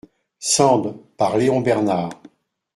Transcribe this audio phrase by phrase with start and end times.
[0.39, 2.09] Sand, par Léon Bernard.